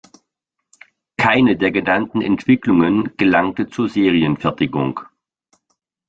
[1.19, 4.99] Keine der genannten Entwicklungen gelangte zur Serienfertigung.